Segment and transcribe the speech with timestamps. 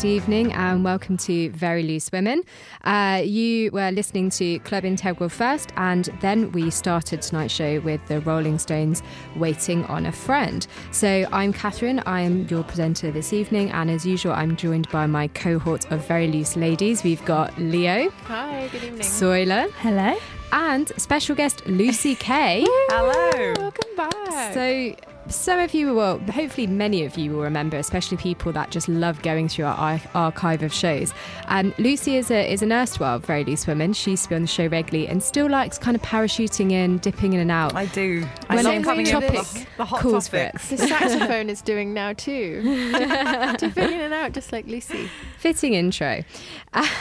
[0.00, 2.42] Good evening and welcome to Very Loose Women.
[2.84, 8.00] Uh, you were listening to Club Integral first, and then we started tonight's show with
[8.06, 9.02] the Rolling Stones
[9.36, 10.66] Waiting on a Friend.
[10.90, 15.04] So I'm Catherine, I am your presenter this evening, and as usual, I'm joined by
[15.04, 17.04] my cohort of very loose ladies.
[17.04, 18.08] We've got Leo.
[18.24, 19.02] Hi, good evening.
[19.02, 19.70] Soila.
[19.80, 20.16] Hello.
[20.50, 22.64] And special guest Lucy Kay.
[22.88, 23.69] Hello.
[23.70, 24.54] Welcome back.
[24.54, 24.96] So
[25.28, 29.22] some of you, will, hopefully many of you will remember, especially people that just love
[29.22, 31.12] going through our archive of shows.
[31.46, 33.92] Um, Lucy is a is an erstwhile very loose woman.
[33.92, 36.98] She used to be on the show regularly and still likes kind of parachuting in,
[36.98, 37.74] dipping in and out.
[37.76, 38.26] I do.
[38.48, 40.52] I When love a coming in topic with the, the hot calls for it.
[40.52, 40.68] topics.
[40.70, 42.62] the saxophone is doing now too.
[43.58, 45.08] Dipping in and out, just like Lucy.
[45.38, 46.24] Fitting intro.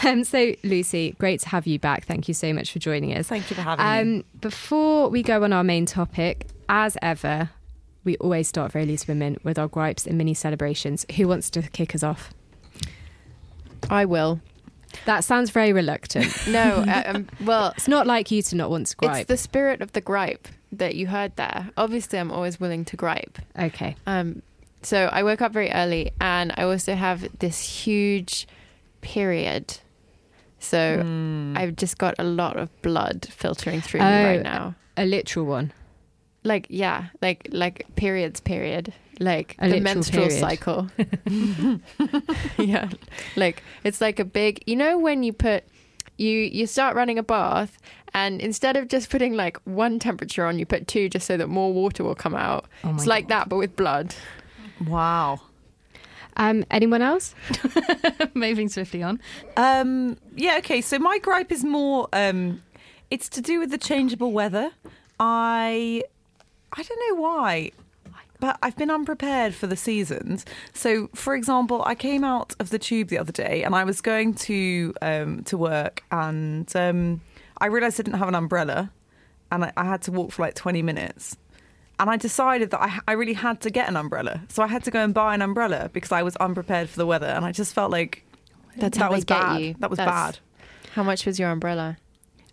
[0.04, 2.06] Um, so, Lucy, great to have you back.
[2.06, 3.28] Thank you so much for joining us.
[3.28, 4.18] Thank you for having me.
[4.20, 7.50] Um, before we go on our main topic, as ever,
[8.06, 11.06] we always start very loose women with our gripes and mini celebrations.
[11.18, 12.34] Who wants to kick us off?
[13.90, 14.40] I will.
[15.06, 16.34] That sounds very reluctant.
[16.48, 19.18] No, uh, um, well, It's not like you to not want to gripe.
[19.22, 21.70] it's the spirit of the gripe that you heard there.
[21.78, 23.38] Obviously, I'm always willing to gripe.
[23.58, 23.96] okay.
[24.08, 24.42] Um,
[24.82, 28.48] so I woke up very early, and I also have this huge
[29.02, 29.78] period.
[30.60, 31.54] So Hmm.
[31.58, 34.76] I've just got a lot of blood filtering through me Oh, right now.
[34.98, 35.72] A literal one.
[36.44, 38.94] Like yeah, like like periods period.
[39.20, 40.40] Like A the menstrual period.
[40.48, 40.90] cycle.
[42.58, 42.90] yeah.
[43.36, 45.66] Like it's like a big you know when you put
[46.18, 47.78] you you start running a bath
[48.14, 51.48] and instead of just putting like one temperature on you put two just so that
[51.48, 52.66] more water will come out.
[52.84, 54.16] Oh my it's like that but with blood.
[54.88, 55.42] wow.
[56.38, 57.36] Um, anyone else?
[58.34, 59.20] Moving swiftly on.
[59.58, 60.80] Um, yeah, okay.
[60.80, 62.08] So my gripe is more.
[62.14, 62.62] Um,
[63.12, 64.72] it's to do with the changeable weather.
[65.20, 66.04] I,
[66.74, 67.72] I don't know why,
[68.40, 70.46] but I've been unprepared for the seasons.
[70.74, 74.02] So, for example, I came out of the tube the other day, and I was
[74.02, 77.22] going to um, to work, and um,
[77.60, 78.92] I realised I didn't have an umbrella,
[79.52, 81.38] and I, I had to walk for like twenty minutes.
[82.02, 84.42] And I decided that I, I really had to get an umbrella.
[84.48, 87.06] So I had to go and buy an umbrella because I was unprepared for the
[87.06, 87.26] weather.
[87.26, 88.24] And I just felt like
[88.78, 89.60] That's that was bad.
[89.60, 89.76] you.
[89.80, 90.40] That was That's- bad.
[90.94, 91.98] How much was your umbrella?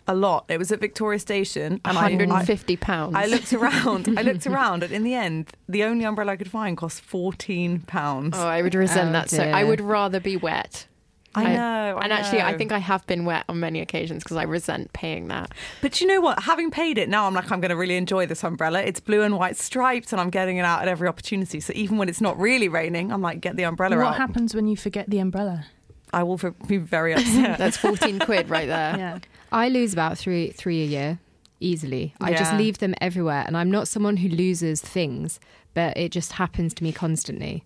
[0.09, 0.45] A lot.
[0.47, 3.13] It was at Victoria Station, and I, I, 150 pounds.
[3.15, 4.17] I looked around.
[4.17, 7.81] I looked around, and in the end, the only umbrella I could find cost fourteen
[7.81, 8.37] pounds.
[8.37, 9.29] Oh, I would resent Oh, that.
[9.29, 9.43] So.
[9.43, 10.87] I would rather be wet.
[11.35, 11.97] I know.
[11.99, 14.91] I and actually, I think I have been wet on many occasions because I resent
[14.93, 15.51] paying that.
[15.81, 16.39] But you know what?
[16.43, 18.81] Having paid it now, I'm like, I'm going to really enjoy this umbrella.
[18.81, 21.59] It's blue and white striped, and I'm getting it out at every opportunity.
[21.59, 24.17] So even when it's not really raining, I'm like, get the umbrella what out.
[24.17, 25.65] happens when you forget the umbrella?
[26.11, 27.59] I will be very upset.
[27.59, 28.97] That's 14 quid right there.
[28.97, 29.19] Yeah.
[29.51, 31.19] I lose about three three a year
[31.59, 32.13] easily.
[32.21, 35.39] I just leave them everywhere, and I'm not someone who loses things,
[35.73, 37.63] but it just happens to me constantly.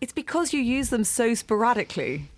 [0.00, 2.30] it's because you use them so sporadically.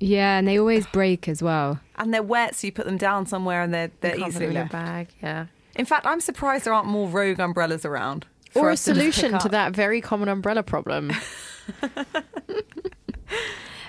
[0.00, 1.80] Yeah, and they always break as well.
[1.96, 4.52] And they're wet, so you put them down somewhere and they're, they're You easily in
[4.52, 4.72] your left.
[4.72, 5.08] bag.
[5.22, 5.46] Yeah.
[5.76, 8.26] In fact, I'm surprised there aren't more rogue umbrellas around.
[8.54, 11.12] Or a us to solution to that very common umbrella problem.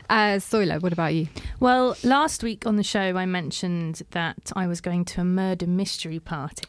[0.09, 1.27] Uh, Soila, what about you?
[1.59, 5.65] Well, last week on the show, I mentioned that I was going to a murder
[5.67, 6.63] mystery party.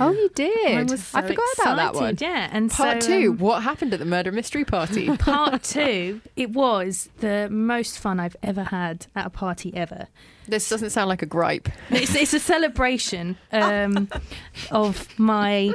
[0.00, 0.76] Oh, you did.
[0.76, 2.16] I was so I forgot about that one.
[2.20, 3.30] Yeah, and Part so, two.
[3.32, 5.14] um, what happened at the murder mystery party?
[5.18, 6.20] part two.
[6.36, 10.06] It was the most fun I've ever had at a party ever.
[10.46, 11.68] this doesn't sound like a gripe.
[11.90, 14.08] It's, it's a celebration um,
[14.70, 15.74] of my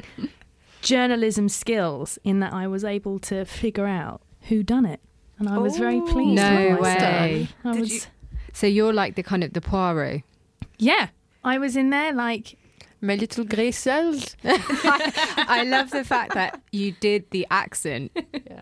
[0.81, 4.99] journalism skills in that I was able to figure out who done it,
[5.41, 6.05] and I was very oh.
[6.05, 6.35] pleased.
[6.35, 7.01] No with myself.
[7.01, 7.47] way.
[7.65, 8.01] I Did was, you-
[8.53, 10.21] So you're like the kind of the Poirot.
[10.77, 11.07] yeah,
[11.43, 12.57] I was in there like
[13.01, 14.35] My little grey cells.
[14.43, 18.11] I love the fact that you did the accent,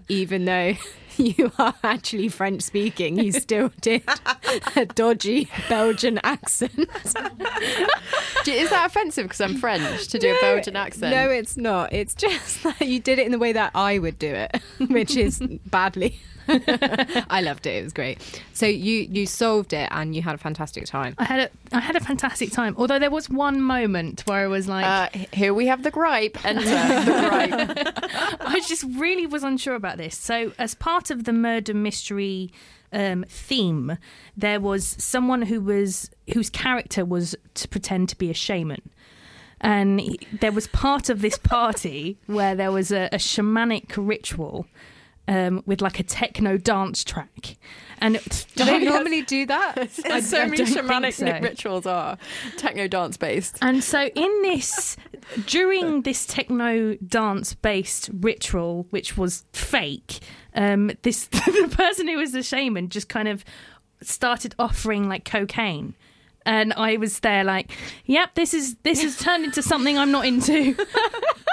[0.08, 0.76] even though
[1.18, 3.20] you are actually French speaking.
[3.20, 4.04] You still did
[4.78, 6.88] a dodgy Belgian accent.
[8.48, 11.14] Is that offensive because I'm French to do a Belgian accent?
[11.14, 11.92] No, it's not.
[11.92, 15.18] It's just that you did it in the way that I would do it, which
[15.18, 16.22] is badly.
[17.30, 17.76] I loved it.
[17.76, 18.18] It was great.
[18.54, 21.16] So you you solved it and you had a fantastic time.
[21.18, 22.76] I had a I had a fantastic time.
[22.78, 26.44] Although there was one moment where I was like, Uh, here we have the gripe.
[26.46, 26.62] Enter
[27.06, 28.42] the gripe.
[28.42, 30.18] I just really was unsure about this.
[30.18, 32.52] So, as part of the murder mystery
[32.92, 33.98] um, theme,
[34.36, 38.82] there was someone who was whose character was to pretend to be a shaman.
[39.62, 44.66] And there was part of this party where there was a, a shamanic ritual
[45.30, 47.56] um, with like a techno dance track.
[48.00, 49.78] And it- Do they normally do that?
[50.06, 51.40] As so I many shamanic so.
[51.42, 52.18] rituals are
[52.58, 53.58] techno dance based.
[53.62, 54.98] And so, in this,
[55.46, 60.20] during this techno dance based ritual, which was fake,
[60.56, 63.46] um, this the person who was the shaman just kind of
[64.02, 65.94] started offering like cocaine.
[66.46, 67.70] And I was there like,
[68.06, 70.76] yep, this is this has turned into something I'm not into.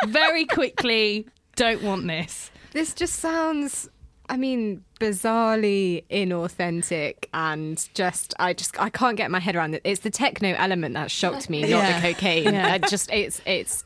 [0.07, 1.27] Very quickly,
[1.57, 2.51] don't want this.
[2.77, 3.89] This just sounds,
[4.29, 9.81] I mean, bizarrely inauthentic and just, I just, I can't get my head around it.
[9.83, 12.01] It's the techno element that shocked me, not Yeah.
[12.01, 12.53] the cocaine.
[12.53, 12.75] Yeah.
[12.75, 13.83] I just, it's, it's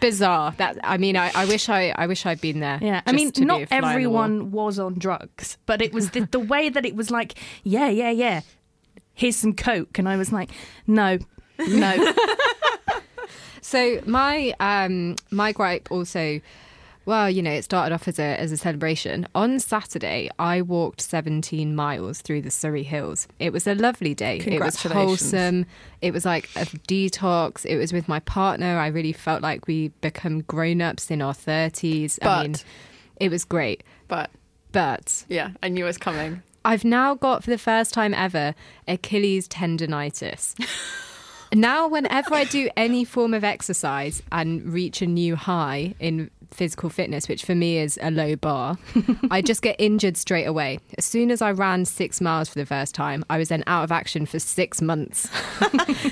[0.00, 0.52] bizarre.
[0.56, 2.80] That I mean, I, I wish I, I wish I'd been there.
[2.82, 3.90] Yeah, I mean, to be a not fly on the wall.
[3.92, 7.88] everyone was on drugs, but it was the, the way that it was like, yeah,
[7.88, 8.40] yeah, yeah.
[9.14, 10.50] Here's some coke, and I was like,
[10.88, 11.18] no,
[11.68, 12.12] no.
[13.62, 16.40] So my um my gripe also
[17.06, 19.26] well, you know, it started off as a as a celebration.
[19.34, 23.28] On Saturday, I walked 17 miles through the Surrey Hills.
[23.38, 24.38] It was a lovely day.
[24.38, 25.66] It was wholesome.
[26.02, 27.64] It was like a detox.
[27.64, 28.78] It was with my partner.
[28.78, 32.18] I really felt like we become grown-ups in our 30s.
[32.22, 32.64] I mean, But-
[33.18, 33.82] it was great.
[34.08, 34.30] But
[34.72, 36.42] But yeah, I knew it was coming.
[36.64, 38.54] I've now got for the first time ever
[38.88, 40.54] Achilles tendonitis.
[41.54, 46.90] now, whenever I do any form of exercise and reach a new high in physical
[46.90, 48.78] fitness, which for me is a low bar,
[49.30, 50.80] I just get injured straight away.
[50.98, 53.84] As soon as I ran six miles for the first time, I was then out
[53.84, 55.28] of action for six months.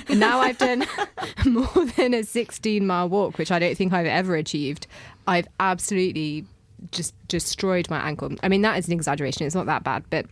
[0.09, 0.85] Now I've done
[1.45, 4.87] more than a 16 mile walk, which I don't think I've ever achieved.
[5.27, 6.45] I've absolutely
[6.91, 8.31] just destroyed my ankle.
[8.41, 9.45] I mean, that is an exaggeration.
[9.45, 10.25] It's not that bad, but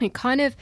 [0.00, 0.56] it kind of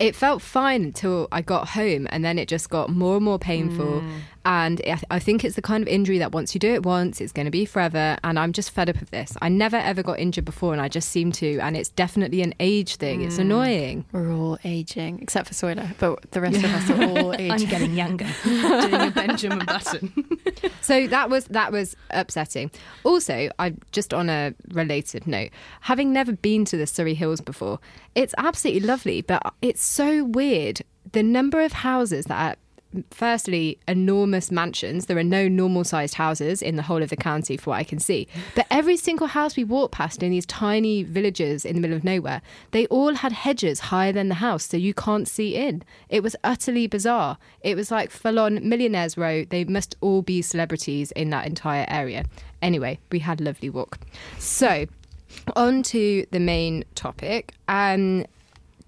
[0.00, 3.38] it felt fine until I got home, and then it just got more and more
[3.38, 4.00] painful.
[4.00, 4.20] Mm.
[4.44, 7.20] And I I think it's the kind of injury that once you do it once,
[7.20, 8.16] it's going to be forever.
[8.24, 9.36] And I'm just fed up of this.
[9.42, 11.58] I never ever got injured before, and I just seem to.
[11.58, 13.22] And it's definitely an age thing.
[13.22, 13.40] It's mm.
[13.40, 14.04] annoying.
[14.12, 17.68] We're all aging, except for Soila, but the rest of us are all I'm aging.
[17.68, 20.12] getting younger, doing a Benjamin Button.
[20.82, 22.70] So that was that was upsetting.
[23.04, 25.50] Also, I just on a related note,
[25.82, 27.78] having never been to the Surrey Hills before,
[28.14, 30.82] it's absolutely lovely, but it's so weird.
[31.12, 32.56] The number of houses that are
[33.10, 35.06] firstly enormous mansions.
[35.06, 37.84] There are no normal sized houses in the whole of the county for what I
[37.84, 38.26] can see.
[38.54, 42.04] But every single house we walk past in these tiny villages in the middle of
[42.04, 42.42] nowhere,
[42.72, 45.82] they all had hedges higher than the house so you can't see in.
[46.08, 47.38] It was utterly bizarre.
[47.62, 49.44] It was like full on millionaires row.
[49.44, 52.24] They must all be celebrities in that entire area.
[52.62, 53.98] Anyway, we had a lovely walk.
[54.38, 54.86] So,
[55.54, 57.54] on to the main topic.
[57.68, 58.26] Um,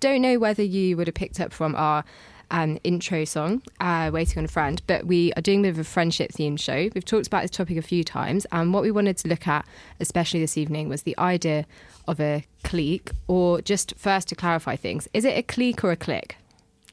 [0.00, 2.04] don't know whether you would have picked up from our
[2.52, 5.78] um, intro song, uh, Waiting on a Friend, but we are doing a bit of
[5.80, 6.88] a friendship themed show.
[6.94, 9.66] We've talked about this topic a few times, and what we wanted to look at,
[9.98, 11.66] especially this evening, was the idea
[12.06, 15.96] of a clique, or just first to clarify things, is it a clique or a
[15.96, 16.36] clique?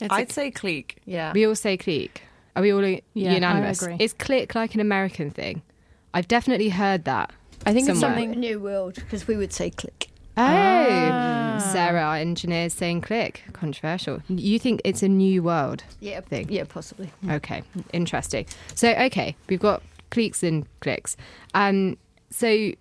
[0.02, 0.98] It's I'd a- say clique.
[1.06, 1.34] yeah.
[1.34, 2.24] We all say clique.
[2.56, 3.82] Are we all I unanimous?
[3.82, 3.98] agree.
[4.00, 5.62] Is clique like an American thing?
[6.14, 7.32] I've definitely heard that.
[7.66, 8.22] I think it's somewhere.
[8.22, 8.40] something.
[8.40, 10.09] New World, because we would say click.
[10.40, 11.60] Oh, Ah.
[11.74, 13.44] Sarah, our engineer, is saying click.
[13.52, 14.22] Controversial.
[14.30, 16.48] You think it's a new world Yeah, thing?
[16.50, 17.10] yeah, possibly.
[17.30, 18.46] Okay, interesting.
[18.74, 21.18] So, okay, we've got cliques and clicks.
[21.54, 21.98] Um,
[22.30, 22.72] so,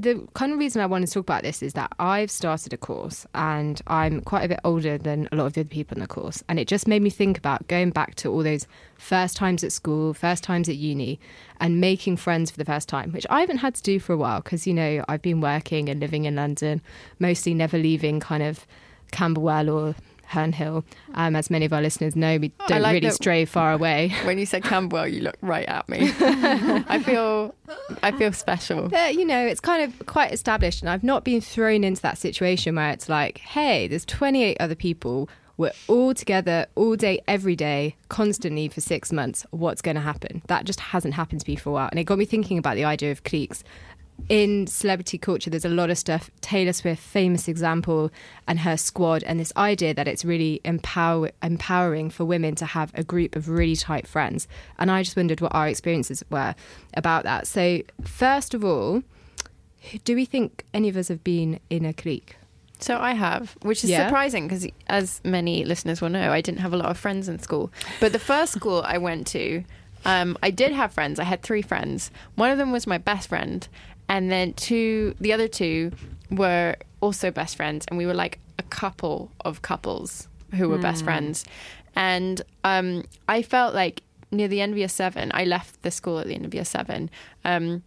[0.00, 2.76] the kind of reason I wanted to talk about this is that I've started a
[2.76, 6.00] course and I'm quite a bit older than a lot of the other people in
[6.00, 6.44] the course.
[6.48, 9.72] And it just made me think about going back to all those first times at
[9.72, 11.18] school, first times at uni,
[11.60, 14.16] and making friends for the first time, which I haven't had to do for a
[14.16, 16.80] while because, you know, I've been working and living in London,
[17.18, 18.66] mostly never leaving kind of
[19.10, 19.96] Camberwell or
[20.28, 20.84] Herne Hill.
[21.14, 24.12] Um, as many of our listeners know, we don't like really that- stray far away.
[24.24, 26.12] When you said Camberwell, you looked right at me.
[26.20, 27.54] I feel,
[28.02, 28.88] I feel special.
[28.88, 32.18] But, you know, it's kind of quite established, and I've not been thrown into that
[32.18, 35.28] situation where it's like, hey, there's 28 other people.
[35.56, 39.44] We're all together all day, every day, constantly for six months.
[39.50, 40.42] What's going to happen?
[40.46, 41.88] That just hasn't happened to me for a while.
[41.90, 43.64] And it got me thinking about the idea of cliques.
[44.28, 46.30] In celebrity culture, there's a lot of stuff.
[46.42, 48.10] Taylor Swift, famous example,
[48.46, 52.90] and her squad, and this idea that it's really empower- empowering for women to have
[52.94, 54.46] a group of really tight friends.
[54.78, 56.54] And I just wondered what our experiences were
[56.94, 57.46] about that.
[57.46, 59.02] So, first of all,
[60.04, 62.36] do we think any of us have been in a clique?
[62.80, 64.06] So I have, which is Yeah.
[64.06, 67.38] surprising because, as many listeners will know, I didn't have a lot of friends in
[67.38, 67.72] school.
[67.98, 69.64] But the first school I went to,
[70.04, 71.18] um, I did have friends.
[71.18, 72.12] I had three friends.
[72.36, 73.66] One of them was my best friend,
[74.08, 75.92] and then two, the other two
[76.30, 81.04] were also best friends, and we were like a couple of couples who were best
[81.04, 81.44] friends.
[81.94, 86.18] And um, I felt like near the end of year seven, I left the school
[86.18, 87.10] at the end of year seven.
[87.44, 87.82] Um,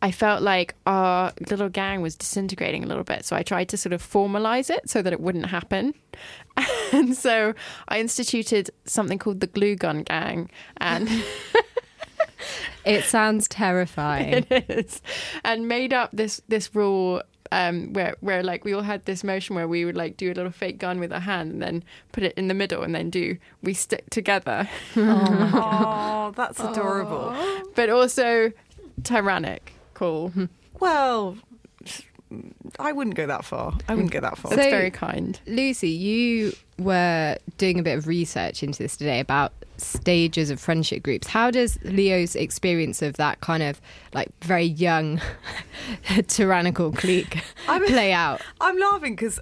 [0.00, 3.24] I felt like our little gang was disintegrating a little bit.
[3.24, 5.94] So I tried to sort of formalize it so that it wouldn't happen.
[6.90, 7.52] And so
[7.88, 10.50] I instituted something called the glue gun gang.
[10.78, 11.08] And
[12.84, 14.46] It sounds terrifying.
[14.50, 15.02] it is.
[15.44, 19.56] And made up this this rule um, where where like we all had this motion
[19.56, 22.22] where we would like do a little fake gun with our hand and then put
[22.22, 27.34] it in the middle and then do we stick together, Oh, that's adorable.
[27.74, 28.52] but also
[29.02, 29.72] tyrannic.
[29.94, 30.32] Cool.
[30.80, 31.36] Well,
[32.78, 33.76] I wouldn't go that far.
[33.88, 34.50] I wouldn't go that far.
[34.50, 35.40] That's So- very kind.
[35.46, 41.02] Lucy, you were doing a bit of research into this today about stages of friendship
[41.02, 41.26] groups.
[41.28, 43.80] How does Leo's experience of that kind of
[44.12, 45.20] like very young
[46.28, 48.40] tyrannical clique I'm- play out?
[48.60, 49.40] I'm laughing because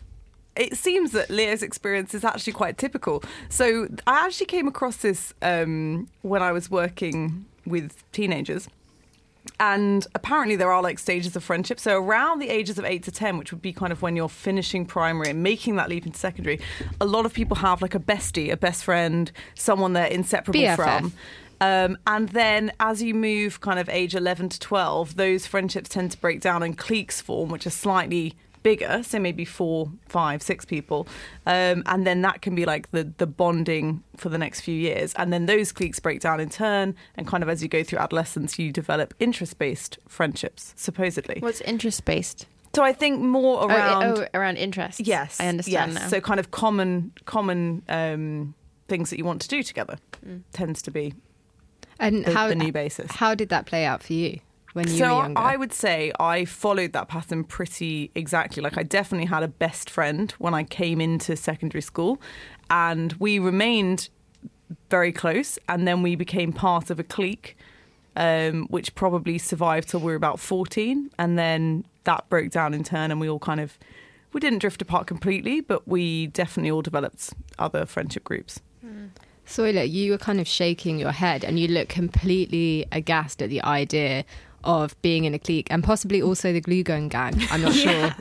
[0.56, 3.22] it seems that Leo's experience is actually quite typical.
[3.48, 8.68] So I actually came across this um, when I was working with teenagers.
[9.58, 11.80] And apparently, there are like stages of friendship.
[11.80, 14.28] So, around the ages of eight to 10, which would be kind of when you're
[14.28, 16.60] finishing primary and making that leap into secondary,
[17.00, 20.76] a lot of people have like a bestie, a best friend, someone they're inseparable BFF.
[20.76, 21.12] from.
[21.60, 26.12] Um, and then as you move kind of age 11 to 12, those friendships tend
[26.12, 28.34] to break down and cliques form, which are slightly
[28.70, 31.06] bigger, so maybe four, five, six people.
[31.46, 35.14] Um, and then that can be like the, the bonding for the next few years.
[35.14, 36.96] And then those cliques break down in turn.
[37.16, 41.38] And kind of as you go through adolescence, you develop interest based friendships, supposedly.
[41.40, 42.46] What's interest based?
[42.74, 44.02] So I think more around.
[44.04, 45.00] oh, oh, around interests.
[45.00, 46.02] Yes, I understand yes.
[46.02, 46.08] now.
[46.08, 48.54] So kind of common, common um,
[48.88, 49.96] things that you want to do together
[50.26, 50.42] Mm.
[50.52, 51.14] tends to be
[52.00, 53.12] And the, how the new basis.
[53.12, 54.40] how did that play out for you
[54.76, 55.40] when you so were younger?
[55.40, 58.62] I would say I followed that pattern pretty exactly.
[58.62, 62.20] Like I definitely had a best friend when I came into secondary school,
[62.68, 64.10] and we remained
[64.90, 65.58] very close.
[65.68, 67.56] And then we became part of a clique,
[68.16, 72.84] um, which probably survived till we were about fourteen, and then that broke down in
[72.84, 73.78] turn, and we all kind of
[74.34, 78.60] we didn't drift apart completely, but we definitely all developed other friendship groups.
[79.46, 83.62] Soila, you were kind of shaking your head and you look completely aghast at the
[83.62, 84.24] idea
[84.66, 87.34] of being in a clique and possibly also the glue gun gang.
[87.50, 88.14] I'm not sure.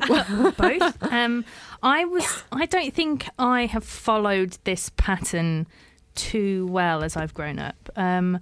[0.57, 1.03] both.
[1.11, 1.43] Um,
[1.83, 2.43] I was.
[2.51, 5.67] I don't think I have followed this pattern
[6.15, 7.89] too well as I've grown up.
[7.95, 8.39] Um,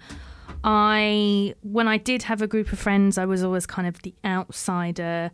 [0.64, 4.14] I when I did have a group of friends, I was always kind of the
[4.24, 5.32] outsider.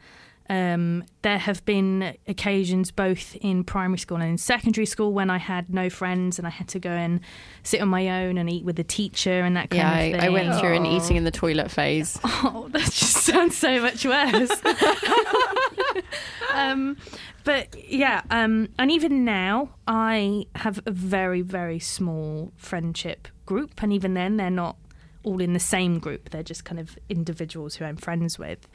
[0.50, 5.38] Um, there have been occasions both in primary school and in secondary school when I
[5.38, 7.20] had no friends and I had to go and
[7.62, 10.20] sit on my own and eat with a teacher and that kind yeah, of I,
[10.20, 10.22] thing.
[10.22, 12.20] I went through an eating in the toilet phase.
[12.42, 14.52] Oh, that just sounds so much worse.
[16.54, 16.96] um,
[17.44, 23.92] but yeah, um, and even now, I have a very, very small friendship group, and
[23.92, 24.78] even then, they're not
[25.24, 26.30] all in the same group.
[26.30, 28.68] They're just kind of individuals who I'm friends with,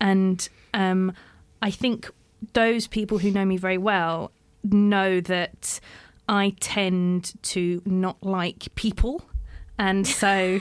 [0.00, 1.12] and um,
[1.62, 2.10] I think
[2.52, 4.30] those people who know me very well
[4.62, 5.80] know that
[6.28, 9.22] I tend to not like people,
[9.78, 10.60] and so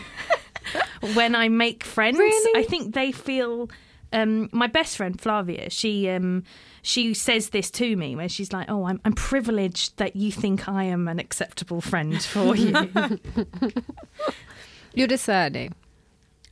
[1.15, 2.59] when I make friends, Really?
[2.59, 3.69] I think they feel.
[4.13, 6.43] Um, my best friend Flavia, she um,
[6.81, 10.69] she says this to me where she's like, "Oh, I'm I'm privileged that you think
[10.69, 12.71] I am an acceptable friend for you."
[14.95, 15.75] You're discerning.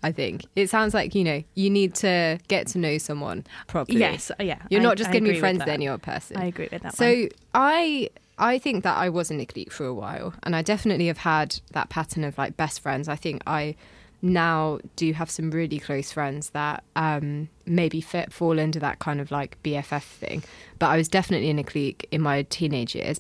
[0.05, 4.00] I think it sounds like you know you need to get to know someone properly.
[4.00, 4.62] yes, yeah.
[4.69, 6.38] you're I- not just going to be friends then you're a person.
[6.38, 6.95] I agree with that.
[6.95, 7.29] So one.
[7.53, 11.07] I I think that I was in a clique for a while, and I definitely
[11.07, 13.07] have had that pattern of like best friends.
[13.07, 13.75] I think I
[14.21, 19.19] now do have some really close friends that um, maybe fit fall into that kind
[19.21, 20.43] of like BFF thing.
[20.79, 23.19] But I was definitely in a clique in my teenage years.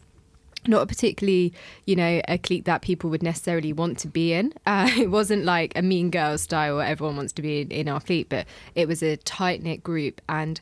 [0.67, 1.53] Not a particularly,
[1.85, 4.53] you know, a clique that people would necessarily want to be in.
[4.65, 7.89] Uh, it wasn't like a mean girl style where everyone wants to be in, in
[7.89, 10.19] our clique, but it was a tight knit group.
[10.27, 10.59] And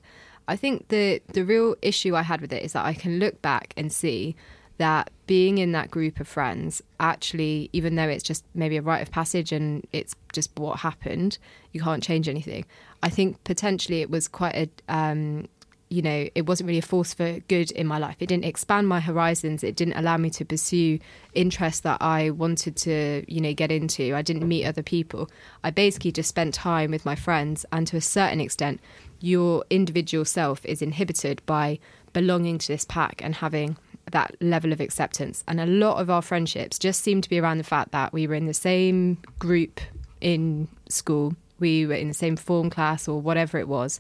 [0.48, 3.42] I think the the real issue I had with it is that I can look
[3.42, 4.36] back and see
[4.80, 9.02] that being in that group of friends actually, even though it's just maybe a rite
[9.02, 11.38] of passage and it's just what happened,
[11.72, 12.66] you can't change anything.
[13.04, 15.48] I think potentially it was quite a um,
[15.92, 18.16] you know, it wasn't really a force for good in my life.
[18.22, 19.62] It didn't expand my horizons.
[19.62, 21.00] It didn't allow me to pursue
[21.34, 24.16] interests that I wanted to, you know, get into.
[24.16, 25.30] I didn't meet other people.
[25.66, 28.80] I basically just spent time with my friends, and to a certain extent,
[29.20, 31.78] your individual self is inhibited by
[32.14, 33.76] belonging to this pack and having
[34.12, 35.44] that level of acceptance.
[35.46, 38.28] And a lot of our friendships just seem to be around the fact that we
[38.28, 39.82] were in the same group
[40.22, 44.00] in school, we were in the same form class or whatever it was.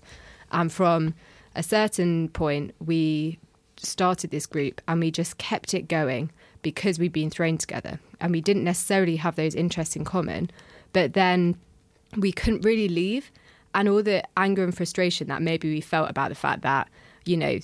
[0.53, 1.15] And from
[1.55, 3.39] a certain point, we
[3.77, 6.31] started this group and we just kept it going
[6.61, 10.49] because we'd been thrown together and we didn't necessarily have those interests in common.
[10.93, 11.57] But then
[12.17, 13.31] we couldn't really leave.
[13.73, 16.89] And all the anger and frustration that maybe we felt about the fact that,
[17.23, 17.59] you know,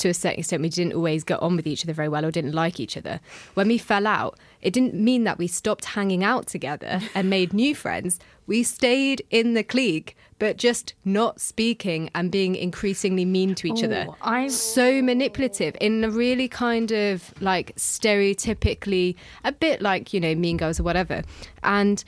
[0.00, 2.30] to a certain extent, we didn't always get on with each other very well or
[2.30, 3.20] didn't like each other.
[3.54, 7.52] When we fell out, it didn't mean that we stopped hanging out together and made
[7.52, 8.18] new friends.
[8.46, 13.84] We stayed in the clique, but just not speaking and being increasingly mean to each
[13.84, 14.06] other.
[14.08, 20.20] Oh, I So manipulative in a really kind of like stereotypically, a bit like, you
[20.20, 21.22] know, Mean Girls or whatever.
[21.62, 22.02] And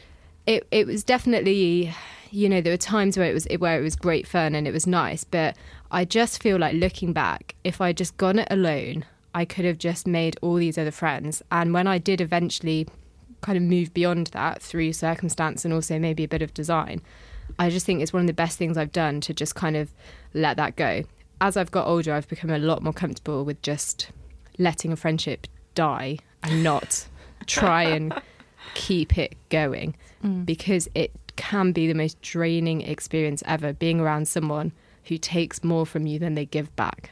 [0.47, 1.95] it, it was definitely
[2.33, 4.73] you know there were times where it was where it was great fun and it
[4.73, 5.55] was nice but
[5.93, 9.79] i just feel like looking back if i'd just gone it alone i could have
[9.79, 11.43] just made all these other friends.
[11.51, 12.89] And when i did eventually
[13.41, 17.01] kind of move beyond that through circumstance and also maybe a bit of design
[17.59, 19.93] i just think it's one of the best things i've done to just kind of
[20.35, 21.03] let that go.
[21.41, 24.11] As i've got older i've become a lot more comfortable with just
[24.59, 27.07] letting a friendship die and not
[27.47, 28.15] try and
[28.75, 29.95] keep it going
[30.25, 30.47] mm.
[30.47, 34.73] because it can be the most draining experience ever being around someone
[35.05, 37.11] who takes more from you than they give back.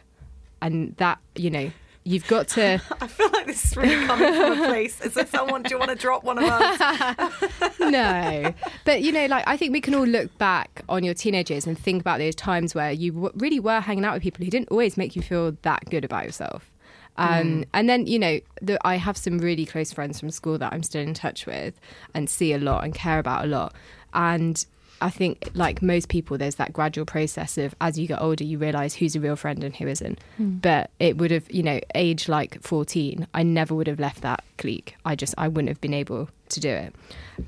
[0.62, 1.70] And that, you know,
[2.04, 2.80] you've got to.
[3.00, 5.00] I feel like this is really coming from a place.
[5.00, 5.62] Is there someone?
[5.62, 7.78] Do you want to drop one of us?
[7.80, 8.54] no.
[8.84, 11.78] But, you know, like, I think we can all look back on your teenagers and
[11.78, 14.70] think about those times where you w- really were hanging out with people who didn't
[14.70, 16.70] always make you feel that good about yourself.
[17.16, 20.72] Um, And then, you know, the, I have some really close friends from school that
[20.72, 21.74] I'm still in touch with
[22.14, 23.74] and see a lot and care about a lot.
[24.14, 24.64] And
[25.00, 28.58] I think, like most people, there's that gradual process of as you get older, you
[28.58, 30.18] realize who's a real friend and who isn't.
[30.38, 34.44] But it would have, you know, age like 14, I never would have left that
[34.58, 34.96] clique.
[35.04, 36.94] I just, I wouldn't have been able to do it.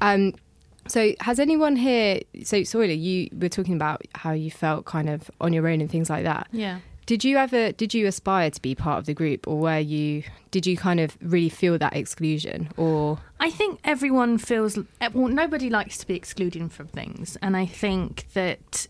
[0.01, 0.35] Um,
[0.89, 2.21] so, has anyone here?
[2.43, 5.91] So, Soila, you were talking about how you felt kind of on your own and
[5.91, 6.49] things like that.
[6.53, 6.79] yeah.
[7.12, 7.73] Did you ever?
[7.73, 10.23] Did you aspire to be part of the group, or were you?
[10.50, 14.78] Did you kind of really feel that exclusion, or I think everyone feels
[15.12, 15.28] well.
[15.28, 18.87] Nobody likes to be excluded from things, and I think that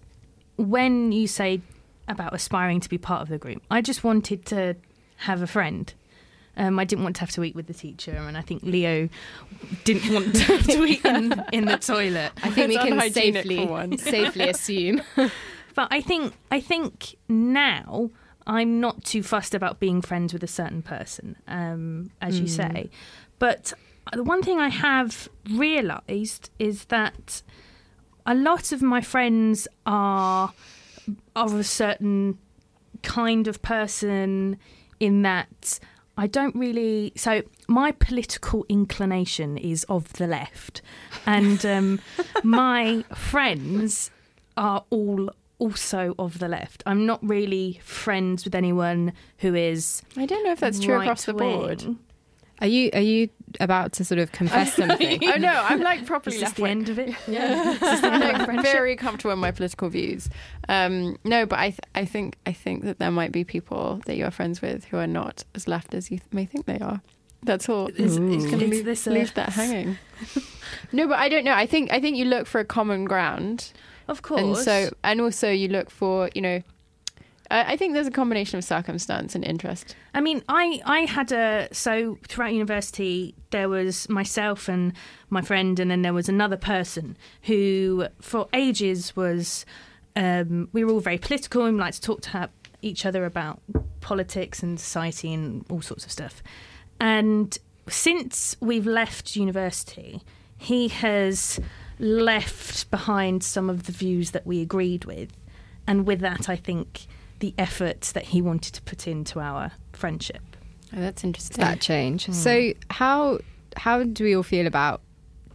[0.55, 1.63] when you say
[2.07, 4.77] about aspiring to be part of the group, I just wanted to
[5.17, 5.93] have a friend.
[6.57, 9.09] Um, I didn't want to have to eat with the teacher, and I think Leo
[9.83, 12.31] didn't want to have to eat in, in the toilet.
[12.45, 15.03] I think we can safely safely assume.
[15.75, 18.11] But I think I think now
[18.47, 22.91] I'm not too fussed about being friends with a certain person, um, as you say.
[23.39, 23.73] But
[24.13, 27.43] the one thing I have realised is that
[28.27, 30.53] a lot of my friends are
[31.35, 32.39] of a certain
[33.03, 34.59] kind of person
[35.01, 35.81] in that
[36.17, 37.13] I don't really.
[37.17, 40.83] So my political inclination is of the left,
[41.27, 42.01] and um,
[42.45, 44.11] my friends
[44.57, 45.31] are all
[45.63, 46.83] also of the left.
[46.87, 50.03] I'm not really friends with anyone who is.
[50.17, 51.85] I don't know if that's true across the board.
[52.61, 53.29] Are you are you
[53.61, 55.21] about to sort of confess something?
[55.25, 56.71] oh no, I'm like properly Is this the wing.
[56.73, 57.15] end of it?
[57.27, 60.29] Yeah, I'm very comfortable in my political views.
[60.69, 64.17] Um, no, but I, th- I think, I think that there might be people that
[64.17, 66.79] you are friends with who are not as left as you th- may think they
[66.79, 67.01] are.
[67.43, 67.89] That's all.
[67.97, 69.99] Is- leave, leave that hanging.
[70.93, 71.55] no, but I don't know.
[71.55, 73.73] I think, I think you look for a common ground,
[74.09, 74.41] Of course.
[74.41, 76.63] and so, and also you look for, you know,
[77.51, 79.95] I, I think there's a combination of circumstance and interest.
[80.15, 84.95] I mean, I I had a so throughout university there was myself and
[85.31, 89.65] my friend, and then there was another person who, for ages, was
[90.17, 92.49] um, we were all very political and we liked to talk to ha-
[92.81, 93.61] each other about
[94.01, 96.43] politics and society and all sorts of stuff.
[97.01, 97.57] And
[97.89, 100.23] since we've left university,
[100.59, 101.59] he has
[101.99, 105.31] left behind some of the views that we agreed with,
[105.87, 107.07] and with that, I think
[107.41, 110.43] the effort that he wanted to put into our friendship.
[110.95, 111.61] Oh, that's interesting.
[111.63, 112.27] that change.
[112.27, 112.33] Hmm.
[112.33, 113.39] So how
[113.77, 115.01] how do we all feel about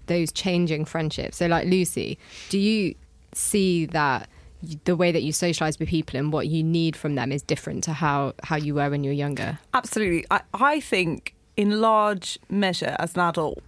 [0.07, 1.37] those changing friendships?
[1.37, 2.17] So like Lucy,
[2.49, 2.95] do you
[3.33, 4.29] see that
[4.85, 7.83] the way that you socialize with people and what you need from them is different
[7.85, 9.59] to how how you were when you were younger?
[9.73, 10.25] Absolutely.
[10.31, 13.59] I, I think, in large measure, as an adult,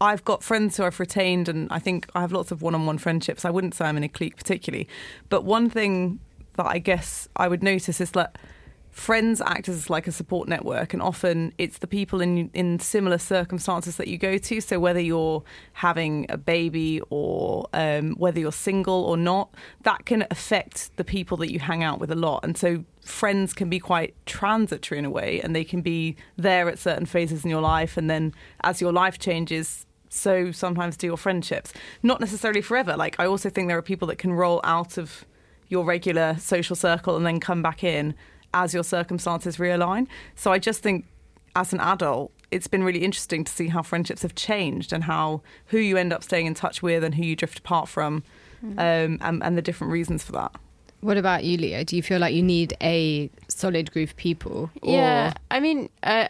[0.00, 2.86] I've got friends who I've retained, and I think I have lots of one on
[2.86, 3.44] one friendships.
[3.44, 4.88] I wouldn't say I'm in a clique particularly.
[5.28, 6.20] But one thing
[6.56, 8.36] that I guess I would notice is that
[8.90, 13.16] friends act as like a support network and often it's the people in in similar
[13.16, 15.42] circumstances that you go to so whether you're
[15.74, 21.36] having a baby or um, whether you're single or not that can affect the people
[21.36, 25.04] that you hang out with a lot and so friends can be quite transitory in
[25.04, 28.34] a way and they can be there at certain phases in your life and then
[28.64, 33.50] as your life changes so sometimes do your friendships not necessarily forever like i also
[33.50, 35.24] think there are people that can roll out of
[35.68, 38.14] your regular social circle and then come back in
[38.54, 40.06] as your circumstances realign.
[40.34, 41.06] So I just think
[41.54, 45.42] as an adult, it's been really interesting to see how friendships have changed and how
[45.66, 48.22] who you end up staying in touch with and who you drift apart from,
[48.62, 50.52] um, and, and the different reasons for that.
[51.00, 51.84] What about you, Leo?
[51.84, 54.70] Do you feel like you need a solid group of people?
[54.82, 54.94] Or...
[54.94, 56.28] Yeah, I mean, uh,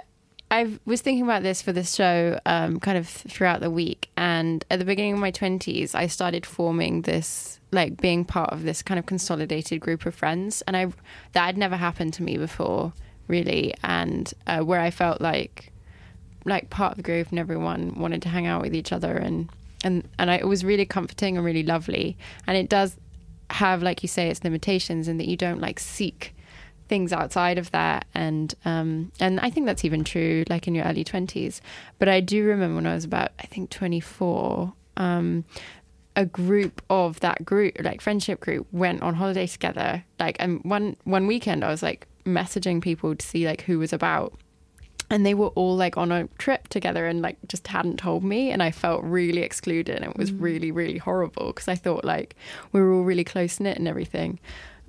[0.51, 4.11] I was thinking about this for this show um, kind of throughout the week.
[4.17, 8.63] And at the beginning of my 20s, I started forming this, like being part of
[8.63, 10.63] this kind of consolidated group of friends.
[10.63, 10.87] And I
[11.33, 12.95] that had never happened to me before,
[13.27, 13.75] really.
[13.83, 15.71] And uh, where I felt like,
[16.47, 19.17] like part of the group and everyone wanted to hang out with each other.
[19.19, 19.51] And,
[19.85, 22.17] and, and I, it was really comforting and really lovely.
[22.47, 22.97] And it does
[23.51, 26.35] have, like you say, its limitations in that you don't like seek
[26.89, 28.07] things outside of that.
[28.15, 31.61] And um, and I think that's even true like in your early 20s
[31.99, 35.45] but I do remember when I was about I think 24 um,
[36.17, 40.05] a group of that group like friendship group went on holiday together.
[40.19, 43.93] Like and one one weekend I was like messaging people to see like who was
[43.93, 44.35] about.
[45.11, 48.51] And they were all like on a trip together and like just hadn't told me.
[48.51, 50.41] And i felt really excluded and it was mm.
[50.41, 52.35] really really horrible because i thought like
[52.73, 54.39] we were all really close knit and everything.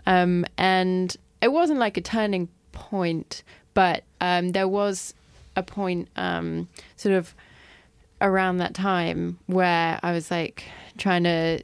[0.06, 5.14] Um, and it wasn't like a turning point, but um, there was
[5.56, 7.34] a point um, sort of
[8.22, 10.66] around that time where I was like
[10.98, 11.64] trying to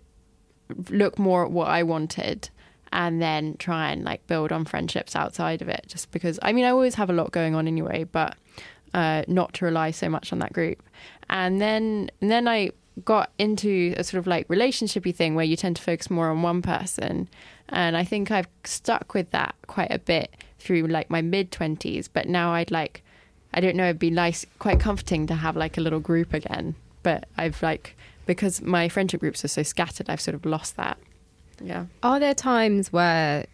[0.89, 2.49] look more at what I wanted
[2.91, 6.63] and then try and like build on friendships outside of it just because I mean
[6.63, 8.37] I always have a lot going on anyway but
[8.95, 10.81] uh, not to rely so much on that group.
[11.29, 12.71] And then and then I
[13.03, 16.41] got into a sort of like relationshipy thing where you tend to focus more on
[16.41, 17.27] one person
[17.69, 22.09] and I think I've stuck with that quite a bit through like my mid 20s.
[22.11, 23.03] But now I'd like,
[23.53, 26.75] I don't know, it'd be nice, quite comforting to have like a little group again.
[27.03, 30.97] But I've like, because my friendship groups are so scattered, I've sort of lost that.
[31.61, 31.85] Yeah.
[32.03, 33.45] Are there times where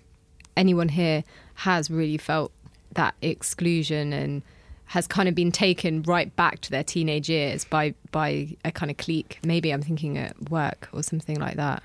[0.57, 1.23] anyone here
[1.55, 2.51] has really felt
[2.93, 4.41] that exclusion and
[4.85, 8.89] has kind of been taken right back to their teenage years by by a kind
[8.89, 9.39] of clique?
[9.45, 11.83] Maybe I'm thinking at work or something like that.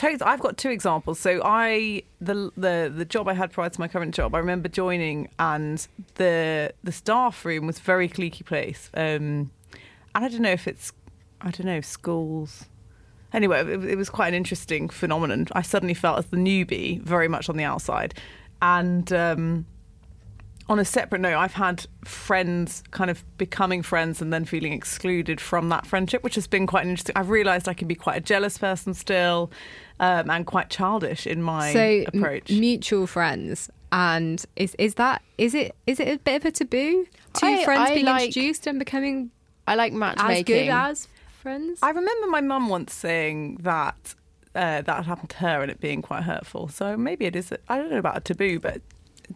[0.00, 1.18] I've got two examples.
[1.18, 4.68] So I the the the job I had prior to my current job, I remember
[4.68, 8.90] joining, and the the staff room was very cliquey place.
[8.94, 9.50] Um,
[10.14, 10.92] and I don't know if it's
[11.40, 12.66] I don't know schools.
[13.32, 15.46] Anyway, it, it was quite an interesting phenomenon.
[15.52, 18.14] I suddenly felt as the newbie, very much on the outside,
[18.60, 19.66] and um,
[20.68, 25.40] on a separate note, I've had friends kind of becoming friends and then feeling excluded
[25.40, 27.16] from that friendship, which has been quite interesting.
[27.16, 29.50] I've realised I can be quite a jealous person still
[30.00, 32.50] um, and quite childish in my so, approach.
[32.50, 33.70] M- mutual friends.
[33.90, 37.06] And is is that is it is it a bit of a taboo?
[37.34, 39.30] Two I, friends I being like, introduced and becoming
[39.66, 41.08] I like matchmaking as good as
[41.42, 41.78] friends.
[41.82, 44.14] I remember my mum once saying that
[44.54, 46.68] uh, that happened to her and it being quite hurtful.
[46.68, 47.52] So maybe it is.
[47.68, 48.80] I don't know about a taboo, but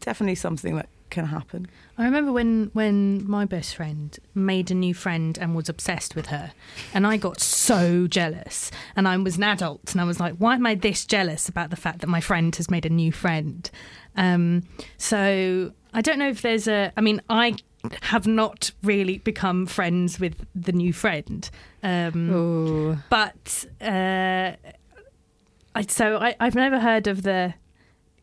[0.01, 1.67] definitely something that can happen.
[1.99, 6.27] I remember when when my best friend made a new friend and was obsessed with
[6.27, 6.53] her,
[6.93, 8.71] and I got so jealous.
[8.95, 11.71] And I was an adult, and I was like, "Why am I this jealous about
[11.71, 13.71] the fact that my friend has made a new friend?"
[14.17, 14.63] Um,
[14.99, 16.93] so I don't know if there's a.
[16.97, 17.57] I mean, I
[18.03, 21.49] have not really become friends with the new friend,
[21.83, 24.53] um, but uh,
[25.75, 27.55] I, so I, I've never heard of the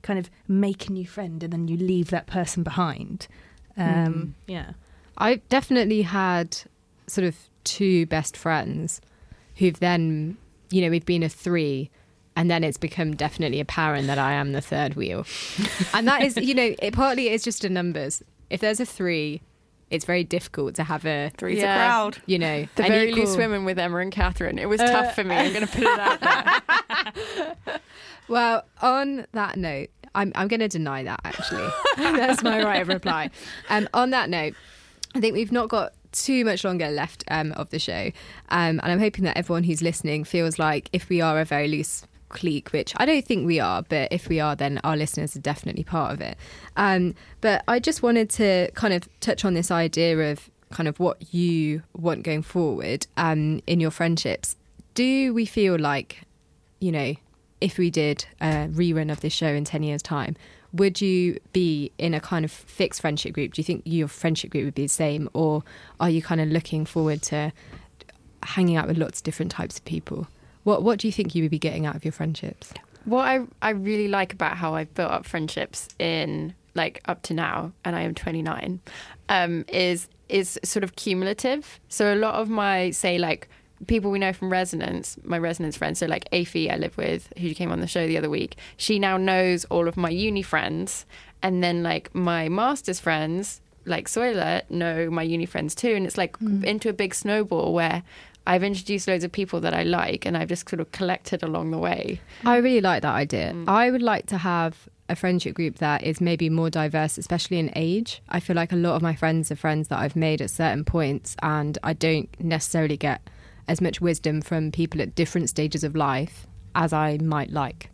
[0.03, 3.27] kind of make a new friend and then you leave that person behind.
[3.75, 4.31] Um, mm.
[4.45, 4.71] Yeah.
[5.17, 6.57] I definitely had
[7.07, 9.01] sort of two best friends
[9.55, 10.37] who've then,
[10.69, 11.89] you know, we've been a three
[12.35, 15.25] and then it's become definitely apparent that I am the third wheel.
[15.93, 18.23] and that is, you know, it partly is just a numbers.
[18.49, 19.41] If there's a three,
[19.89, 21.75] it's very difficult to have a three's yeah.
[21.75, 22.17] a crowd.
[22.25, 23.25] You know, the very equal...
[23.25, 24.57] loose women with Emma and Catherine.
[24.57, 25.35] It was uh, tough for me.
[25.35, 26.19] I'm going to put it out
[27.65, 27.79] there.
[28.27, 31.67] well, on that note, I'm, I'm going to deny that actually.
[31.97, 33.29] That's my right of reply.
[33.69, 34.53] Um, on that note,
[35.15, 38.11] I think we've not got too much longer left um, of the show.
[38.49, 41.67] Um, and I'm hoping that everyone who's listening feels like if we are a very
[41.67, 45.35] loose clique, which I don't think we are, but if we are, then our listeners
[45.35, 46.37] are definitely part of it.
[46.77, 50.99] Um, but I just wanted to kind of touch on this idea of kind of
[50.99, 54.55] what you want going forward um, in your friendships.
[54.95, 56.21] Do we feel like,
[56.79, 57.13] you know,
[57.63, 60.35] if we did a rerun of this show in 10 years' time,
[60.73, 63.53] would you be in a kind of fixed friendship group?
[63.53, 65.29] Do you think your friendship group would be the same?
[65.33, 65.63] Or
[65.97, 67.53] are you kind of looking forward to
[68.43, 70.27] hanging out with lots of different types of people?
[70.65, 72.73] What, what do you think you would be getting out of your friendships?
[73.05, 77.33] What I, I really like about how I've built up friendships in like up to
[77.33, 78.81] now, and I am 29,
[79.29, 81.79] um, is is sort of cumulative.
[81.87, 83.47] So a lot of my say like
[83.87, 87.53] people we know from Resonance, my Resonance friends, so like Afi I live with, who
[87.53, 91.05] came on the show the other week, she now knows all of my uni friends.
[91.41, 95.93] And then like my master's friends, like Soila, know my uni friends too.
[95.93, 96.63] And it's like mm.
[96.63, 98.03] into a big snowball where
[98.45, 101.71] I've introduced loads of people that I like, and I've just sort of collected along
[101.71, 102.19] the way.
[102.45, 103.55] I really like that idea.
[103.67, 107.71] I would like to have a friendship group that is maybe more diverse, especially in
[107.75, 108.21] age.
[108.29, 110.83] I feel like a lot of my friends are friends that I've made at certain
[110.83, 113.29] points, and I don't necessarily get
[113.67, 116.45] as much wisdom from people at different stages of life
[116.75, 117.89] as I might like.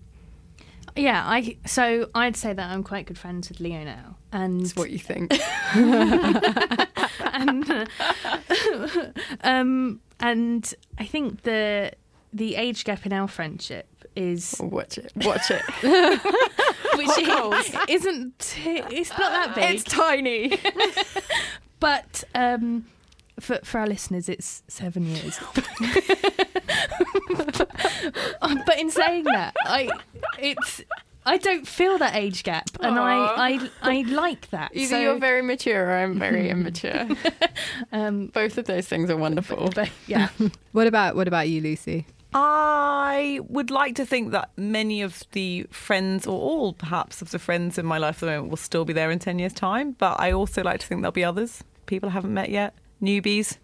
[0.96, 4.76] Yeah, I so I'd say that I'm quite good friends with Leo now, and That's
[4.76, 5.32] what you think.
[7.34, 7.86] and uh,
[9.44, 11.92] um and I think the
[12.34, 15.12] the age gap in our friendship is watch it.
[15.18, 15.62] Watch it.
[16.98, 20.58] which is, isn't it's not that big, It's tiny.
[21.80, 22.86] but um
[23.40, 25.40] for for our listeners it's seven years.
[28.66, 29.90] but in saying that, I
[30.38, 30.82] it's
[31.26, 33.16] I don't feel that age gap, and I,
[33.52, 34.72] I I like that.
[34.74, 37.08] Either So, you're very mature or I'm very immature.
[37.92, 39.70] um, Both of those things are wonderful.
[39.76, 40.30] but yeah,
[40.72, 42.06] What about what about you, Lucy?
[42.32, 47.40] I would like to think that many of the friends, or all perhaps of the
[47.40, 49.94] friends in my life at the moment, will still be there in 10 years' time.
[49.94, 53.58] But I also like to think there'll be others, people I haven't met yet, newbies,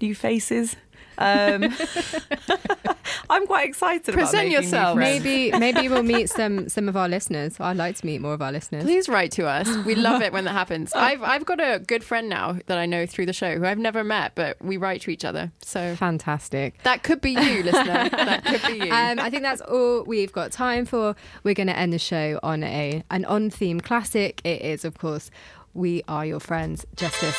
[0.00, 0.76] new faces.
[1.18, 1.74] Um,
[3.30, 4.96] I'm quite excited Present making yourself.
[4.96, 5.24] friends.
[5.24, 7.56] Maybe maybe we'll meet some some of our listeners.
[7.58, 8.84] I'd like to meet more of our listeners.
[8.84, 9.66] Please write to us.
[9.86, 10.92] We love it when that happens.
[10.94, 13.78] I've I've got a good friend now that I know through the show who I've
[13.78, 15.50] never met, but we write to each other.
[15.62, 16.82] So Fantastic.
[16.82, 18.10] that could be you, listener.
[18.26, 18.92] That could be you.
[18.92, 21.16] Um, I think that's all we've got time for.
[21.44, 24.42] We're going to end the show on a an on theme classic.
[24.44, 25.30] It is, of course,
[25.72, 27.36] "We Are Your Friends." Justice.